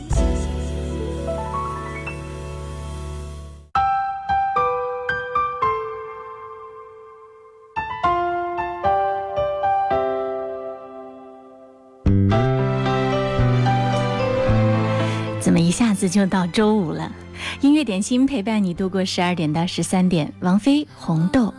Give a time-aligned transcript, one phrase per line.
[15.42, 17.12] 怎么一下子就到周五了？
[17.62, 20.32] 音乐点心陪伴你度过十二点到十三点。
[20.40, 21.54] 王菲，《红豆》。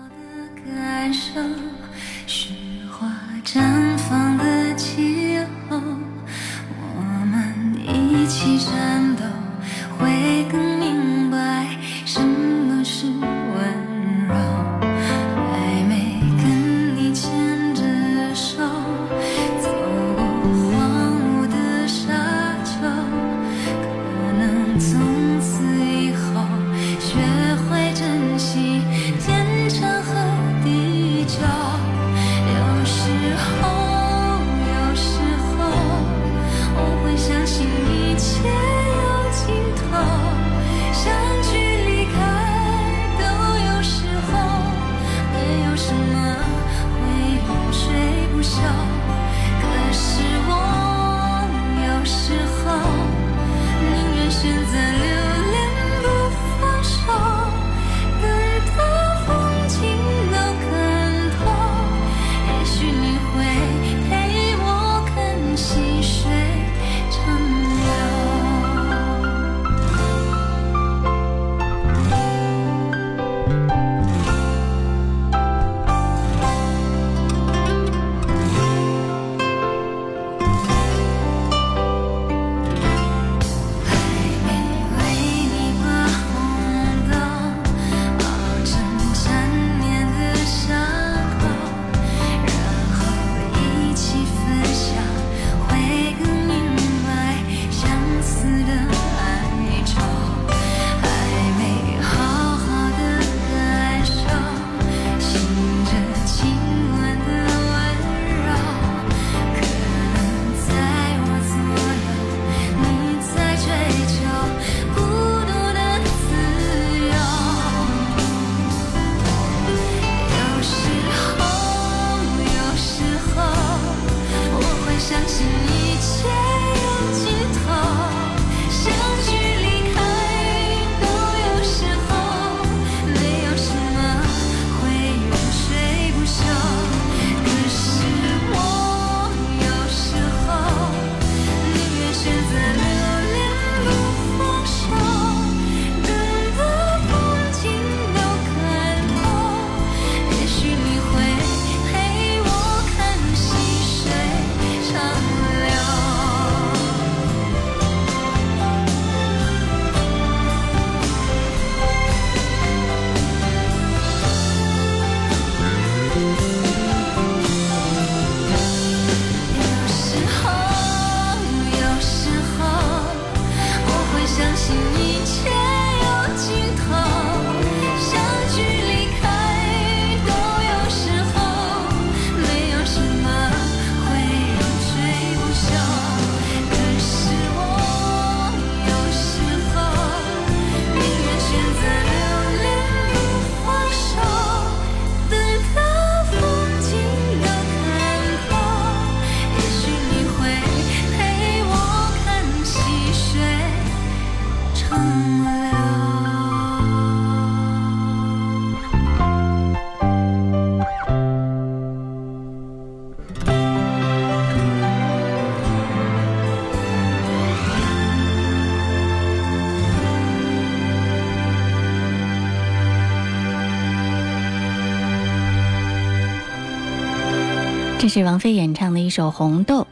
[228.19, 229.87] 是王菲演唱的一首《红豆》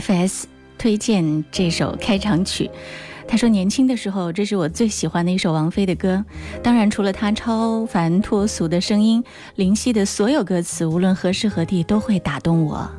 [0.00, 0.44] ，FS
[0.78, 2.70] 推荐这首开场曲。
[3.28, 6.24] 他说：“年轻的时候，这是我最喜欢的一首王菲的歌。
[6.62, 9.22] 当然，除了她超凡脱俗的声音，
[9.56, 12.90] 林夕的所有歌词，无论何时何地，都会打动我。”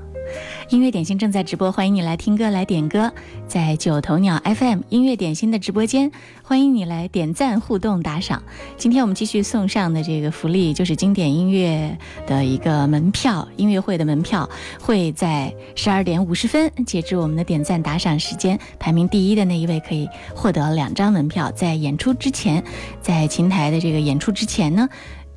[0.69, 3.11] 音乐点心正在直播，欢迎你来听歌来点歌，
[3.47, 6.11] 在九头鸟 FM 音乐点心的直播间，
[6.43, 8.43] 欢迎你来点赞互动打赏。
[8.77, 14.47] 今天我们继续送上的这个福利就是经典音乐的一个门票，音乐会的门票
[14.79, 21.49] 会在十二点五十分截止我们的点赞打赏时间，排名第一的那一位可以获得两张门票。
[21.49, 22.63] 在演出之前，
[23.01, 24.87] 在琴台的这个演出之前呢。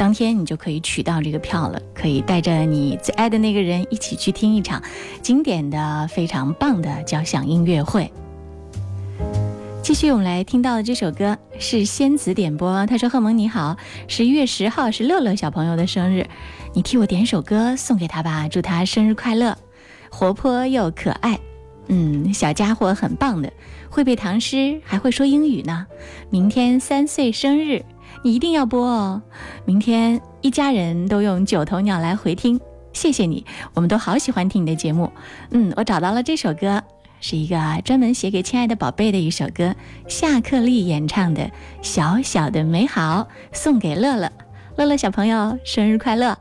[0.03, 4.83] 当天你就可以取到这个票了，可以带着你最爱的那个人一起去听一场
[5.23, 8.13] 经典的、非常棒的交响音乐会。
[9.81, 13.77] 继续，我们来听到的这首歌是仙子点播，他说：“贺萌你好，
[14.09, 16.27] 十一月十号是乐乐小朋友的生日，
[16.73, 19.57] 你替我点首歌送给他吧，祝他生日快乐，
[20.11, 21.39] 活泼又可爱。
[21.87, 23.53] 嗯，小家伙很棒的，
[23.89, 25.87] 会背唐诗，还会说英语呢。
[26.29, 27.85] 明天三岁生日。”
[28.25, 29.21] 你一定要播哦！
[29.65, 32.61] 明天一家人都用九头鸟来回听，
[32.93, 35.11] 谢谢你，我们都好喜欢听你的节目。
[35.51, 36.81] 嗯，我找到了这首歌，
[37.21, 39.75] 是一个专门写给亲爱的宝贝的一首歌，
[40.07, 41.43] 夏克立演唱的
[41.83, 43.23] 《小小的美好》，
[43.53, 44.31] 送给乐乐，
[44.77, 46.37] 乐乐小朋友生日快乐。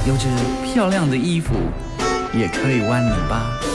[0.07, 0.27] 有着
[0.65, 1.53] 漂亮的衣服，
[2.33, 3.72] 也可以弯尾巴。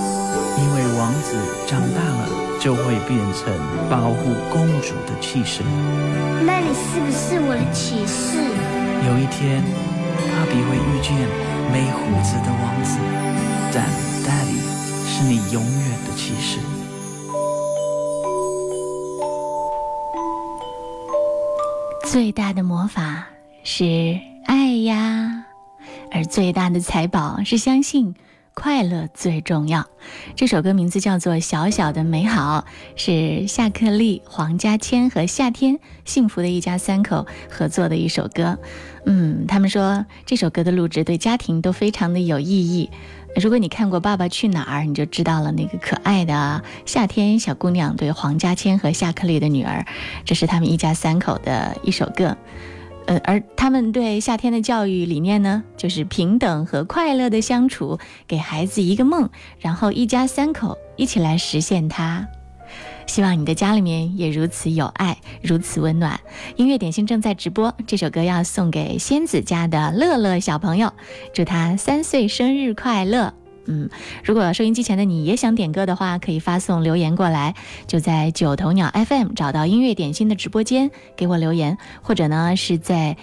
[0.56, 1.36] 因为王子
[1.66, 3.52] 长大了就会变成
[3.90, 5.62] 保护公主的骑士。
[6.46, 8.38] 那你是不是我的骑士？
[9.04, 9.62] 有一天，
[10.16, 11.14] 芭比会遇见
[11.70, 12.96] 没胡子的王子。
[13.74, 13.84] 但，
[14.24, 14.52] 大地
[15.06, 15.91] 是你永远。
[22.12, 23.26] 最大的魔法
[23.64, 25.46] 是爱呀，
[26.10, 28.14] 而最大的财宝是相信，
[28.52, 29.86] 快乐最重要。
[30.36, 32.66] 这首歌名字叫做《小小的美好》，
[33.02, 38.58] 是夏克立、黄家千和夏天幸福的一家三口合作的一首歌。
[39.06, 42.90] 嗯，他们说这首歌的录制对家庭都非常的有意义。
[43.36, 49.84] 如果你看过《爸爸去哪儿》，你就知道了那个可爱的夏天小姑娘，对黄家千和夏克立的女儿，
[50.24, 52.36] 这是他们一家三口的一首歌。
[53.06, 57.98] 呃，而他们对夏天的教育理念呢，就是平等和快乐的相处，
[58.28, 62.26] 给孩子一个梦，然后一家三口一起来实现它。
[63.12, 66.18] 希望你的家里面也如此有爱，如此温暖。
[66.56, 70.90] 音乐点心正在直播，这首歌要送给仙子家的乐乐小朋友，
[71.34, 73.34] 祝他三岁生日快乐。
[73.66, 73.90] 嗯，
[74.24, 77.54] 如果收音机前的你也想点歌的话，可以发送留言过来，
[77.86, 83.18] 就在九头鸟 FM 找到音乐点心的直播间给我留言，或者呢是在，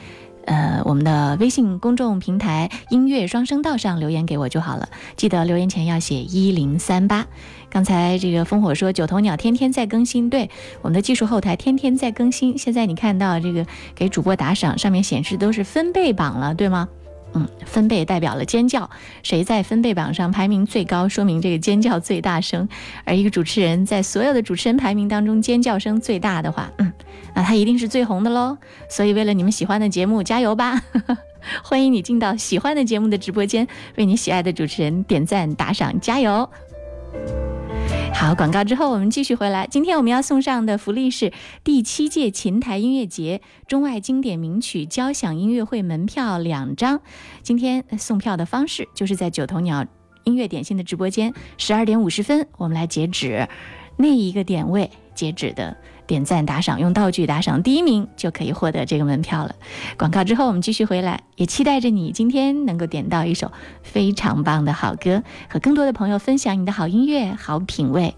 [0.46, 4.88] 呃我们的微信公众平台音乐双声道上留言给我就好了。
[5.16, 7.26] 记得留言前要写一零三八。
[7.70, 10.50] 刚才这个烽火说九头鸟天天在更新，对，
[10.82, 12.58] 我们的技术后台天天在更新。
[12.58, 16.88] 现在你看到这个给主播打赏，上面显示都是分贝榜了，对吗？
[17.36, 18.90] 嗯，分贝代表了尖叫，
[19.22, 22.68] 谁在分贝榜上排名最高，说明这个尖叫最大声。
[23.06, 26.92] 而一个主持人在所有的主持人排名当中尖叫声最大的话，嗯，
[27.36, 28.58] 那他一定是最红的喽。
[28.90, 30.82] 所以为了你们喜欢的节目加油吧！
[31.64, 36.50] 欢迎你进到喜欢的节目的直播间，为你喜爱的主持人点赞打赏，加油！
[38.14, 39.66] 好，广告之后我们继续回来。
[39.68, 41.32] 今天我们要送上的福利是
[41.64, 47.02] 第七届琴台音乐节中外经典名曲交响音乐会门票两张。
[47.44, 49.86] 今天送票的方式就是在九头鸟
[50.26, 53.48] 音乐点心的直播间，十二点五十分我们来截止，
[53.98, 55.78] 那一个点位截止的。
[56.10, 59.54] 点赞打赏，用道具打赏，第一名就可以获得这个门票了。
[59.96, 63.52] 广告之后，我们继续回来，也期待着你今天能够点到一首
[63.84, 68.16] 非常棒的好歌，和更多的朋友分享你的好音乐、好品味。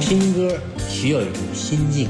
[0.00, 2.08] 听歌需要一种心境，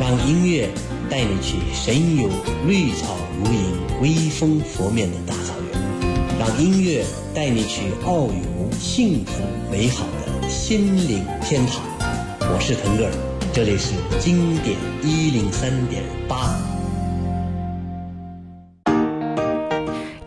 [0.00, 0.68] 让音乐
[1.08, 2.28] 带你去神游
[2.66, 3.70] 绿草如茵、
[4.02, 5.55] 微风拂面的大草
[6.38, 7.02] 让音乐
[7.34, 10.04] 带你去遨游幸福美好
[10.40, 11.80] 的心灵天堂。
[12.40, 13.10] 我是腾格尔，
[13.54, 16.54] 这里是经典一零三点八。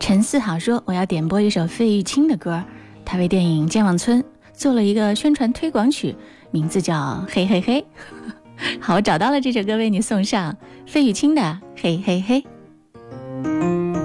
[0.00, 2.60] 陈四好说，我要点播一首费玉清的歌，
[3.04, 4.20] 他为电影《健忘村》
[4.52, 6.16] 做了一个宣传推广曲，
[6.50, 6.94] 名字叫
[7.32, 7.84] 《嘿嘿嘿》。
[8.82, 11.42] 好，我找到了这首歌，为你送上费玉清的
[11.80, 12.44] 《嘿嘿嘿》。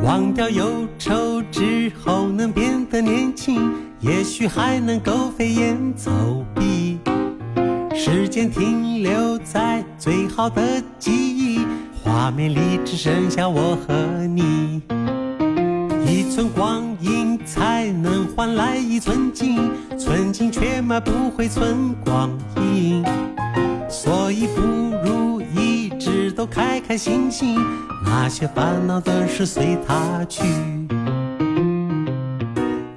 [0.05, 6.11] 忘掉忧愁之后，能变得年轻，也许还能够飞檐走
[6.53, 6.99] 壁。
[7.95, 10.61] 时间停留在最好的
[10.99, 11.65] 记忆，
[12.03, 13.95] 画面里只剩下我和
[14.27, 14.79] 你。
[16.05, 19.57] 一寸光阴才能换来一寸金，
[19.97, 23.03] 寸金却买不回寸光阴，
[23.89, 24.61] 所以不
[25.03, 25.14] 如。
[26.35, 27.55] 都开开心心，
[28.03, 30.43] 那些烦恼的事随它去。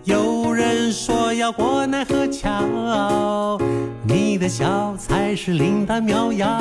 [0.03, 3.57] 有人说要过奈何桥，
[4.03, 6.61] 你的笑才是灵丹妙药，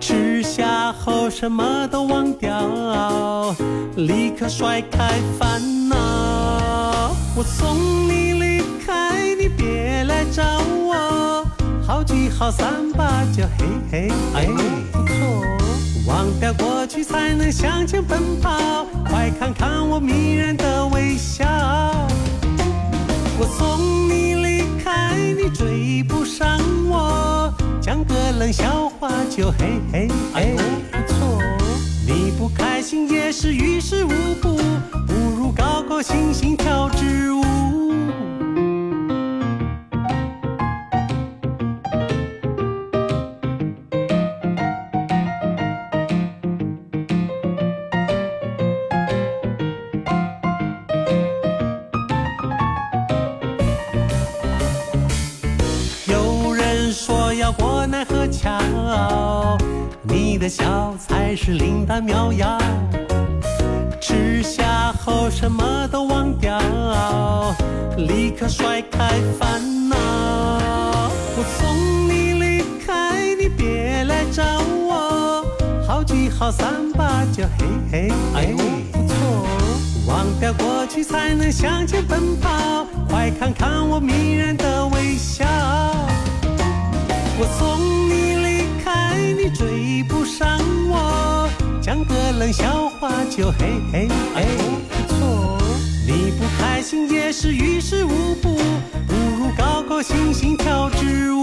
[0.00, 3.54] 吃下后什么都忘掉，
[3.96, 5.94] 立刻甩开烦恼。
[7.36, 7.76] 我送
[8.08, 10.42] 你离开，你别来找
[10.84, 11.47] 我。
[12.08, 14.46] 记好三八九，嘿嘿，哎，
[14.90, 15.44] 不错。
[16.06, 21.44] 忘掉过去才能向前奔跑，快看看我迷人的微笑。
[23.38, 27.52] 我送你离开，你追不上我。
[27.78, 30.50] 讲个冷笑话就嘿嘿，哎，
[30.90, 31.38] 不错。
[32.06, 34.08] 你不开心也是于事无
[34.40, 34.56] 补，
[35.06, 37.42] 不如高高兴兴跳支舞。
[60.48, 62.56] 笑才是灵丹妙药，
[64.00, 66.58] 吃下后什么都忘掉，
[67.98, 69.94] 立刻甩开烦恼。
[71.36, 75.44] 我送你离开，你别来找我，
[75.86, 78.12] 好聚好散吧，就嘿嘿。
[78.34, 79.14] 哎呦，不错。
[80.06, 85.44] 忘掉过去才能向前奔跑，快看看我迷人的微笑。
[87.38, 87.78] 我送
[88.08, 88.37] 你。
[89.50, 90.58] 追不上
[90.90, 91.48] 我，
[91.80, 94.44] 讲个冷笑话就嘿嘿嘿。
[95.06, 95.58] 不错，
[96.06, 98.56] 你不开心也是于事无补，
[99.06, 101.42] 不如高高兴兴跳支舞。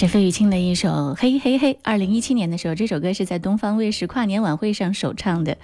[0.00, 5.58] 是费玉清的一首《嘿嘿嘿》，二零一七年的时候，这首歌是在东方卫视跨年晚会上首唱的。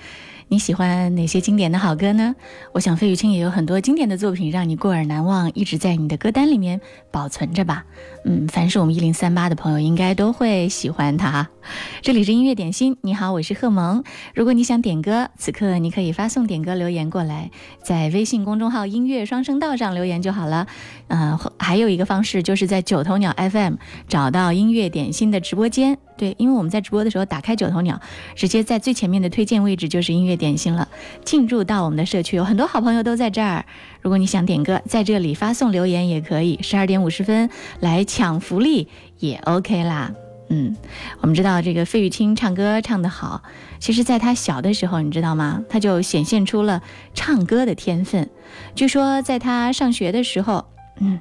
[0.49, 2.33] 你喜欢哪些经典的好歌呢？
[2.71, 7.85] 我想费玉清也有很多经典的作品让你过耳难忘，一直在你的歌单里面保存着吧。
[8.25, 11.49] 嗯，凡是我们一零三八的朋友应该都会喜欢他。
[12.01, 14.05] 这里是音乐点心，你好，我是贺萌。
[14.37, 17.51] 如果你想点歌，此刻你可以发送点歌留言过来，
[17.83, 20.69] 在微信公众号音乐双声道上留言就好了。
[21.09, 23.75] 呃，还有一个方式就是在九头鸟 FM
[24.07, 25.99] 找到音乐点心的直播间。
[26.17, 28.01] 对，因为我们在直播的时候打开九头鸟，
[28.35, 30.89] 直接在最前面的推荐位置就是音乐点心了。
[31.25, 33.65] 进入到我们的社区，有很多好朋友都在这儿。
[34.01, 36.59] 如果你想点歌，在这里发送留言也可以。
[36.63, 40.13] 十二点五十分来抢福利也 OK 啦。
[40.49, 40.75] 嗯，
[41.21, 43.43] 我们知道这个费玉清唱歌唱得好，
[43.81, 45.63] 其实在他小的时候，你知道吗？
[45.69, 46.81] 他就显现出了
[47.15, 48.27] 唱歌的天分。
[48.75, 50.65] 据说在他上学的时候，
[51.01, 51.19] 嗯，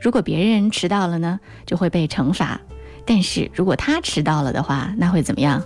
[0.00, 2.58] 如果别人迟到了呢，就会被惩罚。
[3.04, 5.62] 但是如果他迟到了的话，那会怎么样？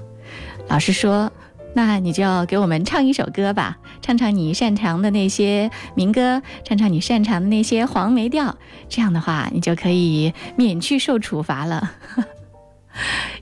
[0.69, 1.31] 老师说，
[1.75, 8.57] 那你就要给我们唱一首歌吧，唱唱你擅长的那些民歌，唱唱你擅长的那些黄梅调。
[8.89, 11.93] 这样的话，你就可以免去受处罚了。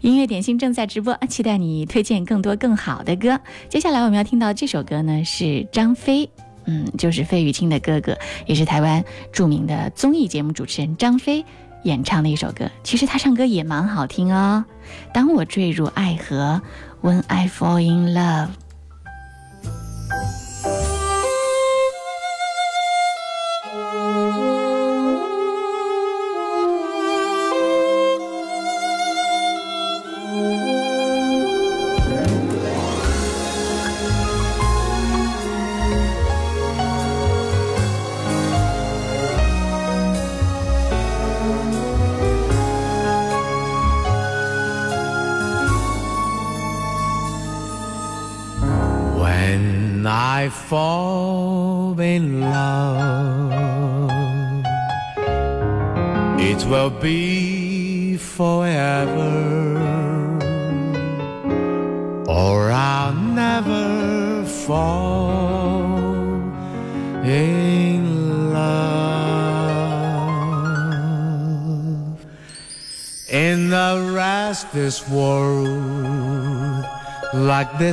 [0.00, 3.40] 音乐点心正在直播期待你推荐更多更好的歌。
[3.68, 6.28] 接下来我们要听到这首歌呢，是张飞，
[6.66, 9.02] 嗯，就是费玉清的哥哥，也是台湾
[9.32, 11.44] 著名的综艺节目主持人张飞。
[11.84, 14.64] 演唱的一首歌，其实他唱歌也蛮好听哦。
[15.12, 16.60] 当我坠入爱河
[17.02, 18.63] ，When I fall in love。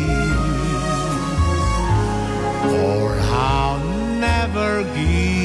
[2.78, 3.10] or
[3.50, 3.84] I'll
[4.30, 5.41] never give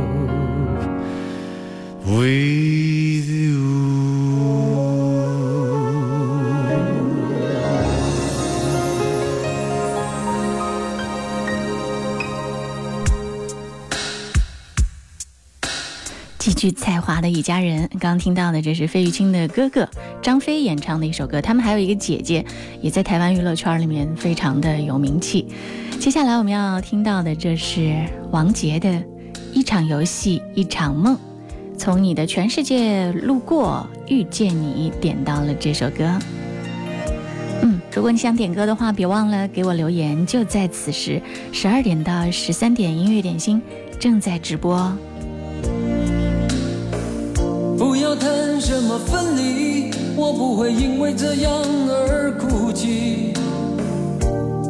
[16.38, 19.88] 极具才华的一家人，刚刚听到的这是费玉清的哥哥
[20.22, 21.40] 张飞演唱的一首歌。
[21.40, 22.44] 他们还有一个姐姐，
[22.82, 25.48] 也在台湾娱乐圈里面非常的有名气。
[25.98, 27.94] 接下来我们要听到的，这是
[28.30, 28.88] 王杰的
[29.52, 31.14] 《一场游戏一场梦》，
[31.76, 36.06] 从你的全世界路过，遇见你点到了这首歌。
[37.62, 40.24] 嗯，如果你想点歌的话，别忘了给我留言。
[40.26, 43.60] 就在此时，十二点到十三点，音乐点心
[43.98, 44.78] 正在直播。
[47.78, 51.52] 不要谈什么分离，我不会因为这样
[51.88, 53.35] 而哭泣。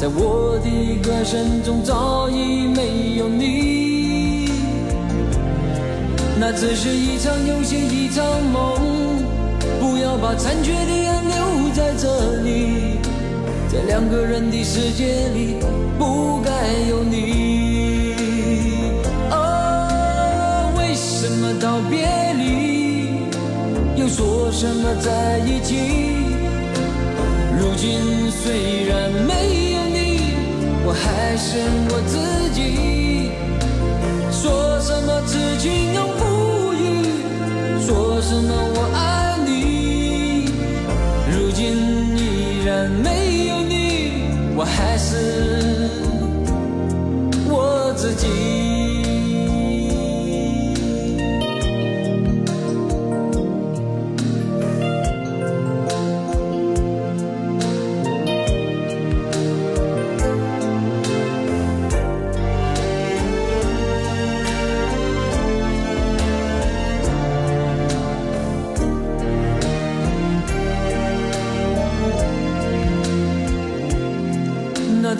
[0.00, 0.68] 在我的
[1.02, 4.48] 歌声中早已没有你，
[6.40, 8.78] 那只是一场游戏一场梦。
[9.78, 12.96] 不要把残缺的爱留在这里，
[13.68, 15.56] 在两个人的世界里
[15.98, 16.50] 不该
[16.88, 18.14] 有你。
[19.30, 22.08] 啊，为什么道别
[22.38, 25.76] 离，又说什么在一起？
[27.58, 29.69] 如今虽然没。
[30.92, 31.56] 我还是
[31.90, 33.30] 我自己，
[34.32, 39.09] 说什么痴情永不渝，说什么我爱。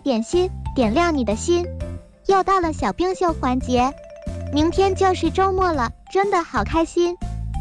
[0.00, 1.64] 点心点亮你的心，
[2.26, 3.92] 又到了小冰秀环节。
[4.52, 7.14] 明天就是周末了，真的好开心！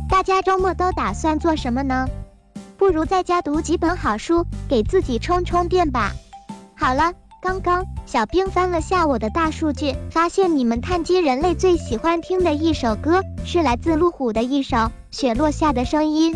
[0.09, 2.07] 大家周末都打算做什么呢？
[2.77, 6.11] 不如在家读几本好书，给自己充充电吧。
[6.75, 14.77] 好了，刚刚小冰翻了下我的大数据，发现你们探基人类最喜欢听的一首歌是来自路虎的一首
[15.11, 16.33] 《雪落下的声音》，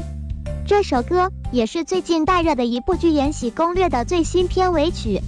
[0.65, 5.21] 这首歌也是最近大热的一部剧《延禧攻略》的最新片尾曲。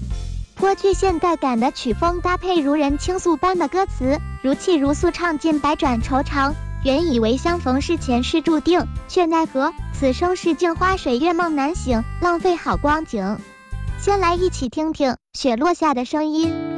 [0.59, 6.53] 颇具现代感的曲风搭配如人倾诉般的歌词，如泣如诉唱尽百转愁肠。
[6.83, 13.37] 原以为相逢是前世注定，却奈何此生是镜花水月梦难醒，浪费好光景。
[13.99, 16.68] 先来一起听听雪落下的声音。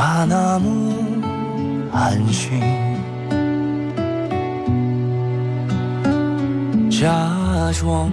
[0.00, 0.94] 把那么
[1.92, 2.60] 安心，
[6.88, 7.10] 假
[7.72, 8.08] 装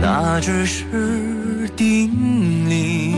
[0.00, 3.16] 那只是定理，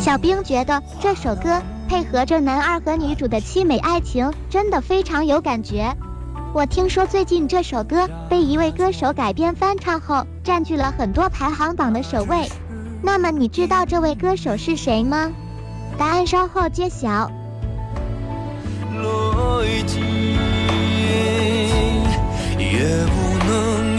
[0.00, 5.92] 小兵觉得这首歌配合着男二和女主的凄美爱情，真的非常有感觉。
[6.54, 12.48] 我听说最近这首歌被一位歌手改编翻唱后，占据了很多排行榜的首位。
[13.02, 15.32] 那么你知道这位歌手是谁吗？
[15.98, 17.30] 答案稍后揭晓。
[22.58, 23.98] 也不能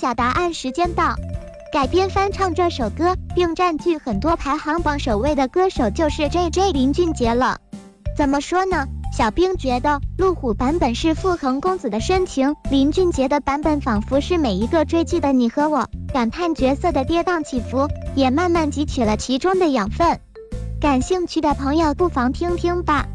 [0.00, 1.14] 小答案时间到，
[1.70, 7.60] 改编翻唱这首歌并占据很多排行榜首位的歌手就是 JJ 林俊杰了。
[8.16, 8.86] 怎么说呢？
[9.12, 20.18] 小兵觉得路虎版本是傅恒公子的深情，林俊杰的版本仿佛是每一个追剧的你和我，感叹角色的跌宕起伏，也慢慢汲取了其中的养分。
[20.80, 23.06] 感兴趣的朋友不妨听听吧。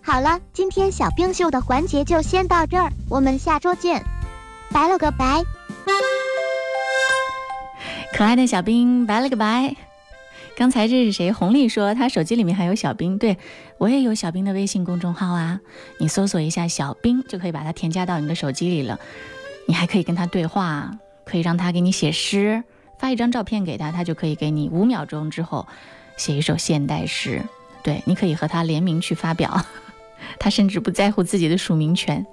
[0.00, 4.02] 好了，今天小兵秀的环节就先到这儿，我们下周见，
[4.72, 5.42] 拜了个拜。
[8.22, 9.74] 可爱的小兵，拜了个拜。
[10.56, 11.32] 刚才这是谁？
[11.32, 13.36] 红利说他手机里面还有小兵，对
[13.78, 15.60] 我也有小兵的微信公众号啊。
[15.98, 19.00] 你搜索一下小兵，就可以把它添加到你的手机里了。
[19.66, 22.62] 你还可以跟他对话，可以让他给你写诗，
[23.00, 25.66] 发一张照片给他，他就可以给你五秒钟之后
[26.16, 27.42] 写一首现代诗。
[27.82, 29.66] 对，你可以和他联名去发表，
[30.38, 32.24] 他甚至不在乎自己的署名权。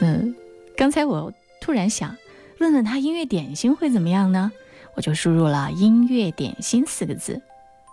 [0.00, 0.34] 嗯，
[0.76, 2.16] 刚才我突然想
[2.58, 4.50] 问问他音乐点心会怎么样呢？
[4.94, 7.40] 我就输入了“音乐点心”四个字，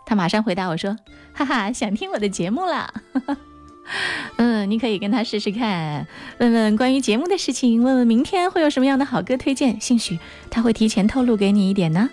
[0.05, 0.97] 他马上回答我说
[1.33, 2.93] ：“哈哈，想听我的节目了。
[4.37, 6.05] ”嗯，你可以跟他试试看，
[6.37, 10.19] 问问关于节目的事情，问问明天会有什么样的好歌推荐，兴许
[10.51, 12.09] 他会提前透露给你一点呢。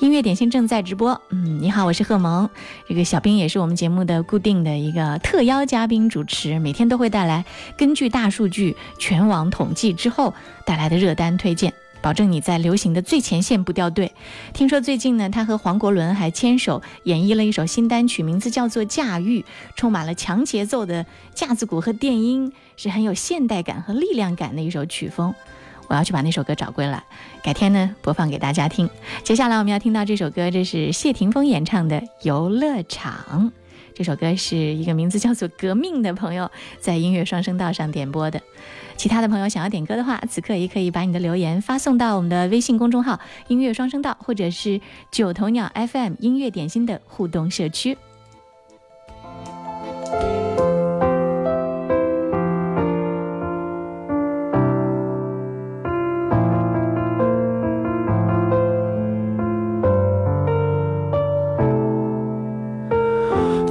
[0.00, 1.22] 音乐点心正在直播。
[1.30, 2.50] 嗯，你好，我是贺萌，
[2.86, 7.46] 这个小兵也是我们节目的固定的一个特邀嘉宾主持，每天都会带来
[7.78, 10.34] 根据大数据全网统计之后
[10.66, 11.72] 带来的热单推荐。
[12.06, 14.12] 保证你在流行的最前线不掉队。
[14.54, 19.40] 听说最近呢，他和黄国伦还牵手演绎了一首新单曲，名字叫做《驾驭》，
[19.74, 25.34] 充满了强节奏的架子鼓和电音，是很有现代感和力量感的一首曲风。
[25.88, 27.02] 我要去把那首歌找过来，
[27.42, 28.88] 改天呢播放给大家听。
[29.24, 33.50] 接下来我们要听到这首歌，这是谢霆锋演唱的《游乐场》。
[33.96, 38.40] 这首歌是一个名字叫做“革命”的朋友在音乐双声道上点播的。
[38.96, 44.80] 其他的朋友想要点歌的话，此刻也可以把你的留言发送到我们的微信公众号“音乐双声道”，或者是
[45.10, 47.96] 九头鸟 FM 音乐点心的互动社区。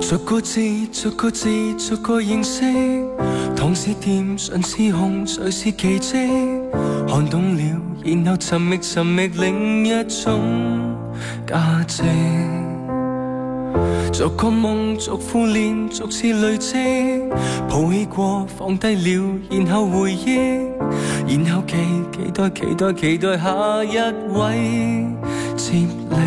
[0.08, 2.64] 逐个字，逐个字，逐个认识。
[3.66, 6.20] 往事甜，上失控，谁是奇迹？
[7.12, 10.96] 看懂了，然后寻觅寻觅另一种
[11.48, 12.04] 价值。
[14.14, 16.78] 逐个梦，逐苦练，逐次累积。
[17.68, 20.36] 抱起过，放低了，然后回忆，
[21.28, 21.76] 然后期
[22.12, 25.10] 期待期待期待下一位
[25.58, 25.72] 接
[26.12, 26.22] 力。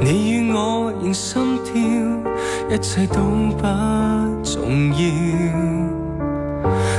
[0.00, 3.20] 你与我仍心跳，一切都
[3.58, 4.25] 不。
[4.46, 4.98] 重要，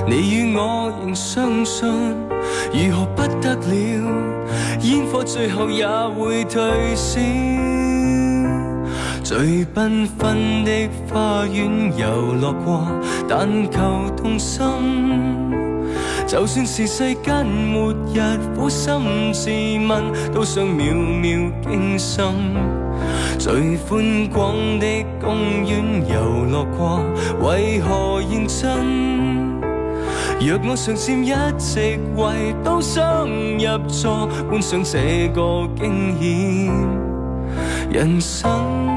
[0.05, 1.87] 你与我仍相信，
[2.73, 4.11] 如何不得了？
[4.81, 6.61] 烟火最后也会退
[6.93, 7.21] 烧，
[9.23, 12.85] 最缤纷的花园游乐过，
[13.29, 13.81] 但求
[14.17, 14.65] 动心。
[16.27, 18.19] 就算是世间末日，
[18.53, 22.19] 苦心自问，都想渺渺惊心。
[23.39, 26.99] 最宽广的公园游乐过，
[27.47, 28.67] 为何认真？
[30.45, 38.96] 若我尝鲜一席位，都想入座，观赏这个惊险人生。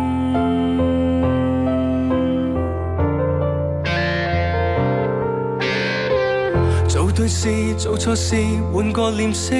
[7.21, 8.35] 对事做错事，
[8.73, 9.53] 换个脸色。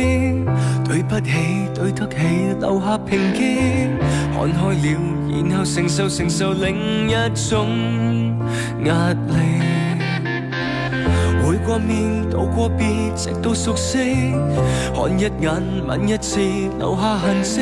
[0.83, 1.31] 对不起
[1.75, 2.15] 对得起，
[2.59, 3.59] 留下平击，
[4.33, 4.99] 看开了，
[5.51, 7.15] 然后承受承受另一
[7.51, 7.69] 种
[8.87, 9.61] 压力。
[11.45, 14.33] 会过面道过别，直到熟悉。
[14.97, 16.41] 看一眼吻一次，
[16.79, 17.61] 留下痕迹。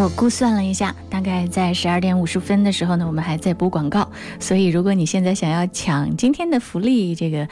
[0.00, 7.46] 我估算了一下，大概在十二点五十分的时候呢，我们还在播广告，所以如果你现在想要抢今天的福利——这个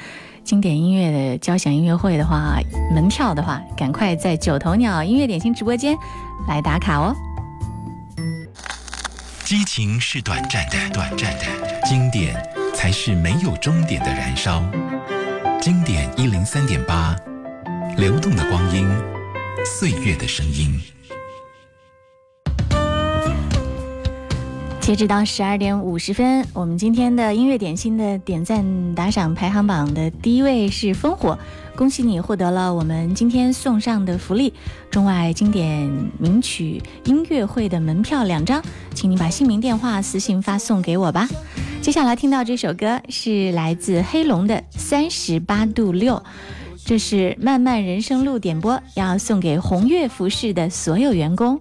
[0.45, 2.57] 经典音乐的交响音乐会的话，
[2.95, 5.97] 门票的话，赶快在九头鸟音乐点心直播间
[6.47, 7.17] 来打卡哦。
[9.45, 11.45] 激情是短暂的，短暂的
[11.85, 12.33] 经典
[12.77, 14.63] 才是没有终点的燃烧。
[15.61, 17.13] 经典一零三点八，
[17.97, 18.89] 流动的光阴，
[19.65, 20.79] 岁月的声音。
[24.87, 31.37] 截止到十二点五十分，我们今天的音乐点心的点赞打赏排行榜的第一位是烽火，
[31.75, 34.55] 恭喜你获得了我们今天送上的福利——
[34.89, 38.63] 中外经典名曲音乐会的门票两张，
[38.95, 41.29] 请你把姓名、电话私信发送给我吧。
[41.83, 46.15] 接下来听到这首歌是来自黑龙的《三十八度六》，
[46.85, 51.61] 这是漫漫人生路点播，要送给红月服饰的所有员工。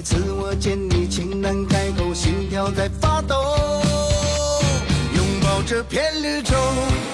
[0.00, 3.34] 每次我见你，情难开口，心跳在发抖。
[5.14, 6.54] 拥抱这片绿洲，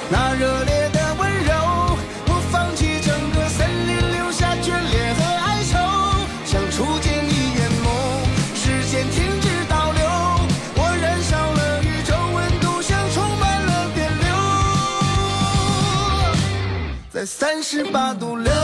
[0.09, 1.53] 那热烈的温柔。
[2.28, 5.74] 我放弃整个森林，留下眷恋和哀愁。
[6.45, 7.87] 像初见你眼眸，
[8.55, 10.47] 时间停止倒流。
[10.76, 14.07] 我燃烧了宇宙，温度像充满了电
[16.39, 16.39] 流，
[17.11, 18.56] 在三十八度六。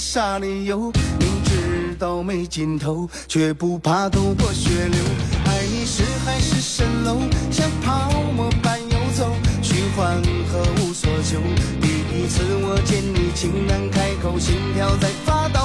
[0.00, 0.90] 啥理由？
[1.18, 4.98] 明知道没尽头，却不怕头破血流。
[5.44, 7.18] 爱你是海市蜃楼，
[7.50, 9.30] 像泡沫般游走，
[9.60, 10.16] 虚幻
[10.50, 11.36] 和无所求。
[11.82, 11.88] 第
[12.18, 15.60] 一次我见你，情难开口，心跳在发抖。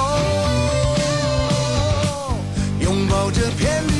[2.80, 3.95] 拥抱这片。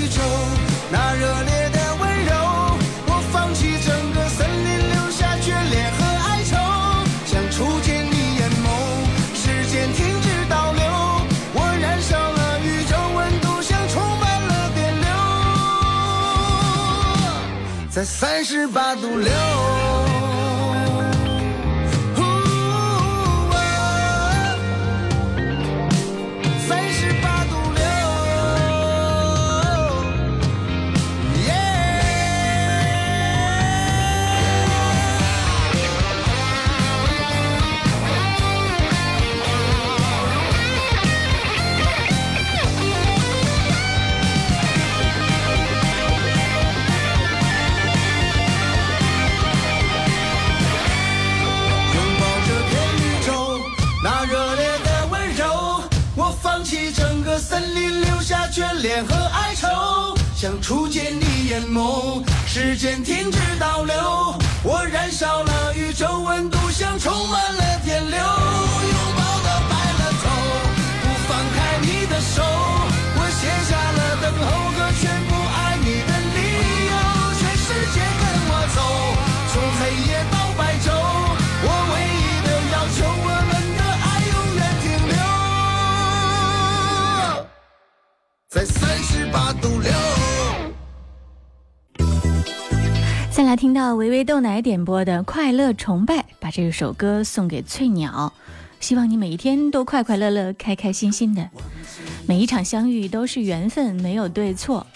[17.97, 20.16] 在三十八度六。
[57.39, 59.67] 森林留下眷恋和哀愁，
[60.35, 62.23] 像初见你眼眸。
[62.47, 63.95] 时间停止倒流，
[64.63, 68.66] 我燃烧了宇宙，温度像充满了电流。
[93.31, 98.33] 再来听到微微豆奶点播的《快乐崇拜》，把这首歌送给翠鸟，
[98.81, 101.51] 希望你每一天都快快乐乐、开开心心的。
[102.27, 104.87] 每一场相遇都是缘分，没有对错。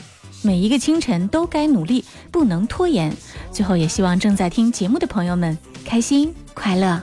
[0.43, 3.14] 每一个清晨都该努力，不能拖延。
[3.53, 7.03] 最后也希望正在听节目的朋友们开心快乐。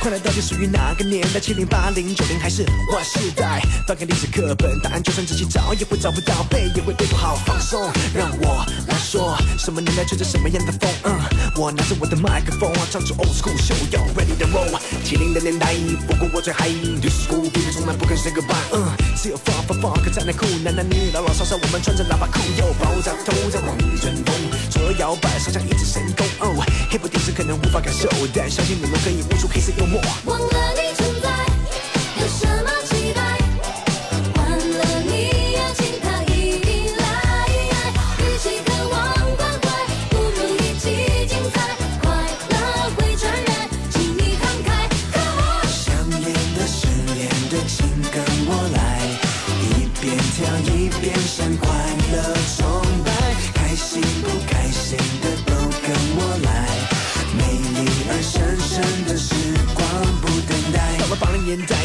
[0.00, 1.38] 快乐到底属于哪个年代？
[1.38, 3.60] 七零八零九零还是划世代？
[3.86, 7.34] 翻开历史课本，答案就算仔细找也会找不到，背也会背不好。
[7.44, 7.78] 放松，
[8.16, 10.90] 让我来说，什么年代吹着什么样的风？
[11.04, 11.20] 嗯，
[11.56, 13.74] 我拿着我的麦克风唱出 old school，show。
[13.76, 14.74] 秀要 ready to roll。
[15.04, 15.74] 七零的年代
[16.08, 18.88] 不过我最 high，school，别人从来不跟 b y e 嗯，
[19.22, 24.34] 只有 fufufu 酷，男男女女老老少少，我们穿着喇叭裤，又爆炸头在往前风，
[24.70, 26.26] 左摇摆，上下一支神功。
[26.90, 30.00] 黑白电视可能无法感受，但相信你们可以悟出黑色幽默。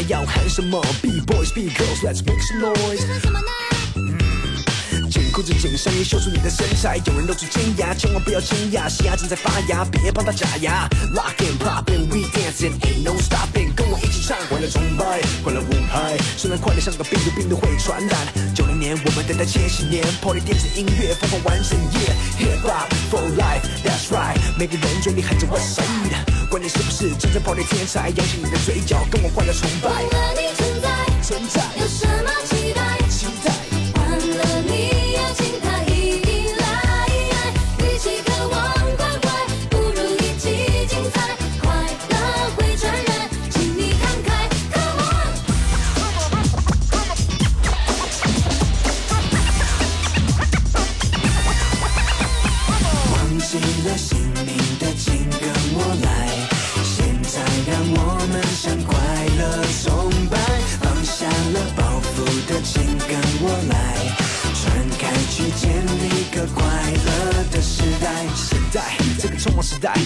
[0.08, 3.04] 要喊什么？B boys, B girls, let's make some noise。
[3.08, 5.10] 干什么呢？
[5.10, 6.96] 紧裤子，紧上衣，秀出你的身材。
[7.06, 10.88] 有人露出尖牙，千万不要惊讶，嘻哈正在发芽，别帮他假牙。
[11.12, 14.36] Rock and pop and we dance and ain't no stop p i n g 跟我一起唱。
[14.48, 18.16] 快乐崇拜，快乐舞嗨，虽然快乐像个病毒，病毒会传染。
[18.54, 22.06] 九零年，我们等待千禧年，Party 电子音乐，疯狂完整夜。
[22.46, 29.88] Hip hop for life, that's right，每个人嘴里喊着 What's r i g h 管你是不是真正跑遍天才，扬起你的嘴角，跟我快乐崇拜。
[29.90, 30.88] 和你存在，
[31.22, 32.55] 存在有什么差？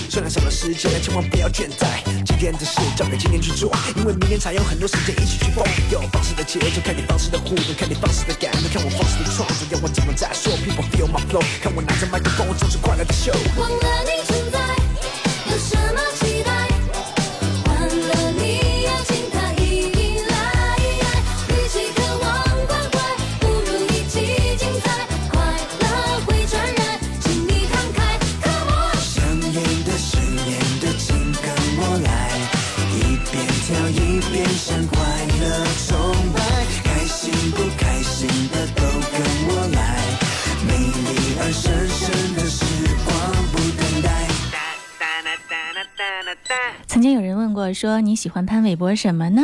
[0.08, 1.86] 虽然少了时间，千万不要倦怠。
[2.24, 5.64] 今天的事交给今天去做，因为明天才有很多时间一起去疯。
[5.90, 9.66] 有放肆的节奏，看你放肆的互动，看你放肆的感动，看我放肆的创作。
[9.72, 11.42] 要我怎么再说，People feel my flow。
[11.62, 14.39] 看我拿着麦克风，我就是快乐的 show。
[47.74, 49.42] 说你喜欢潘玮柏什么呢？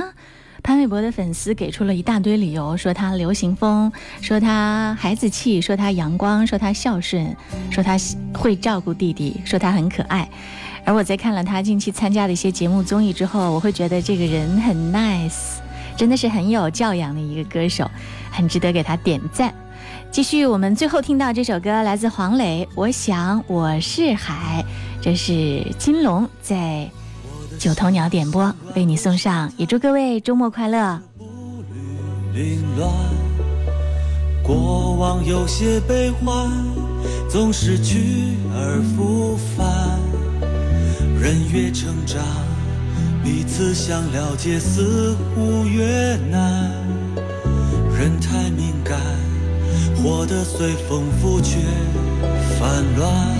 [0.62, 7.34] 潘玮柏的粉丝给出了一大堆理由：说他流行风，说他孩子气，说他阳光，说他孝顺，
[7.70, 7.96] 说他
[8.34, 10.28] 会照顾弟弟，说他很可爱。
[10.84, 15.58] 而我在看了他近期参加的一些节目综艺之后，我会觉得这个人很 nice，
[15.96, 17.88] 真的是很有教养的一个歌手，
[18.30, 19.52] 很值得给他点赞。
[20.12, 24.64] 继续，我们最后听到这首歌来自黄磊，《我想我是海》，
[25.02, 26.88] 这是金龙在。
[27.58, 31.00] 九头鸟点播为你送上，也祝各位周末快乐。
[31.18, 32.90] 舞女凌乱。
[34.44, 36.24] 过往有些悲欢，
[37.28, 39.66] 总是去而复返。
[41.20, 42.22] 人越成长，
[43.24, 46.70] 彼此想了解似乎越难。
[47.98, 48.96] 人太敏感，
[50.00, 51.56] 活得随风拂却
[52.60, 53.34] 烦乱。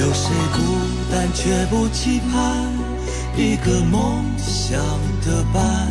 [0.00, 2.73] 有谁孤单却不期盼？
[3.36, 4.78] 一个梦想
[5.26, 5.88] 的伴，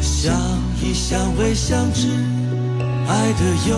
[0.00, 0.34] 相
[0.82, 2.08] 依相偎相知，
[3.06, 3.76] 爱得有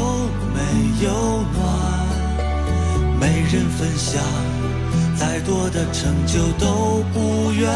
[0.54, 3.12] 没有暖？
[3.18, 4.22] 没人分享，
[5.16, 7.68] 再多的成就都不圆